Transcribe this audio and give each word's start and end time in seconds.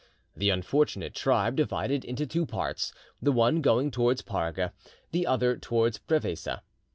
The 0.35 0.49
unfortunate 0.49 1.13
tribe 1.13 1.55
divided 1.55 2.03
into 2.03 2.25
two 2.25 2.47
parts, 2.47 2.91
the 3.21 3.31
one 3.31 3.61
going 3.61 3.91
towards 3.91 4.23
Parga, 4.23 4.73
the 5.11 5.27
other 5.27 5.57
towards 5.57 5.99
Prevesa. 5.99 6.63